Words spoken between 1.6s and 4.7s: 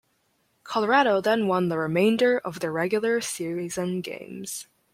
the remainder of their regular season games.